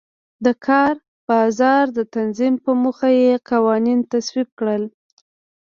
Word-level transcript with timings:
د 0.45 0.47
کار 0.67 0.93
بازار 1.29 1.85
د 1.97 1.99
تنظیم 2.15 2.53
په 2.63 2.71
موخه 2.81 3.09
یې 3.21 3.33
قوانین 3.49 3.99
تصویب 4.11 4.49
کړل. 4.59 4.83